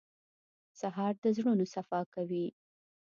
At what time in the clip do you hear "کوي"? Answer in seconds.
2.13-2.47